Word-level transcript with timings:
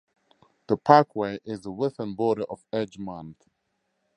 The 0.65 0.77
parkway 0.77 1.37
is 1.45 1.61
the 1.61 1.69
western 1.69 2.15
border 2.15 2.41
of 2.49 2.65
Edgemont. 2.73 3.35